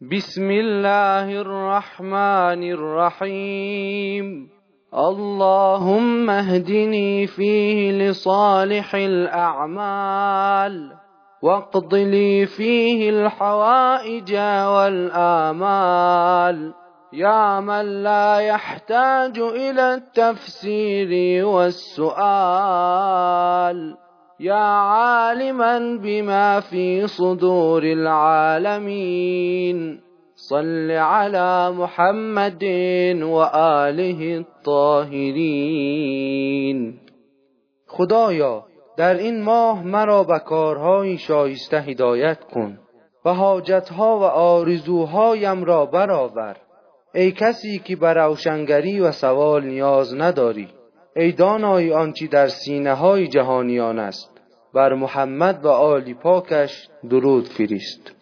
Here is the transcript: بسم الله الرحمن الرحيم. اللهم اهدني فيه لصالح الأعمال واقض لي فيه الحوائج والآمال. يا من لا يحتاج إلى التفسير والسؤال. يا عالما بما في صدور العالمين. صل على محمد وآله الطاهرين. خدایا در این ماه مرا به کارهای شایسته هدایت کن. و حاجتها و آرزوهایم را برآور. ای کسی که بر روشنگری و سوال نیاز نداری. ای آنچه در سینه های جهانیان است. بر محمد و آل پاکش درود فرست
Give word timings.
بسم 0.00 0.50
الله 0.50 1.40
الرحمن 1.40 2.70
الرحيم. 2.70 4.48
اللهم 4.94 6.30
اهدني 6.30 7.26
فيه 7.26 7.92
لصالح 7.92 8.94
الأعمال 8.94 10.92
واقض 11.42 11.94
لي 11.94 12.46
فيه 12.46 13.10
الحوائج 13.10 14.34
والآمال. 14.66 16.74
يا 17.12 17.60
من 17.60 18.02
لا 18.02 18.38
يحتاج 18.38 19.38
إلى 19.38 19.94
التفسير 19.94 21.44
والسؤال. 21.46 22.18
يا 24.40 24.54
عالما 24.54 25.98
بما 26.02 26.60
في 26.60 27.06
صدور 27.06 27.82
العالمين. 27.82 30.00
صل 30.34 30.90
على 30.90 31.74
محمد 31.74 32.64
وآله 33.22 34.36
الطاهرين. 34.36 35.80
خدایا 37.86 38.64
در 38.96 39.14
این 39.14 39.42
ماه 39.42 39.82
مرا 39.82 40.24
به 40.24 40.38
کارهای 40.38 41.18
شایسته 41.18 41.80
هدایت 41.80 42.44
کن. 42.44 42.78
و 43.24 43.34
حاجتها 43.34 44.18
و 44.18 44.22
آرزوهایم 44.22 45.64
را 45.64 45.86
برآور. 45.86 46.56
ای 47.14 47.32
کسی 47.32 47.78
که 47.78 47.96
بر 47.96 48.14
روشنگری 48.14 49.00
و 49.00 49.12
سوال 49.12 49.64
نیاز 49.64 50.14
نداری. 50.14 50.77
ای 51.18 51.92
آنچه 51.92 52.26
در 52.26 52.48
سینه 52.48 52.94
های 52.94 53.28
جهانیان 53.28 53.98
است. 53.98 54.30
بر 54.74 54.94
محمد 54.94 55.64
و 55.64 55.68
آل 55.68 56.14
پاکش 56.14 56.88
درود 57.10 57.48
فرست 57.48 58.17